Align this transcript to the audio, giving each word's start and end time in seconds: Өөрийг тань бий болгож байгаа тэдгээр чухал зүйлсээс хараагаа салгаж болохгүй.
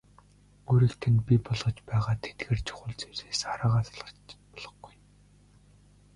Өөрийг 0.69 0.93
тань 1.01 1.19
бий 1.27 1.39
болгож 1.47 1.77
байгаа 1.89 2.15
тэдгээр 2.25 2.59
чухал 2.67 2.93
зүйлсээс 2.99 3.41
хараагаа 3.47 3.83
салгаж 3.87 4.27
болохгүй. 4.53 4.95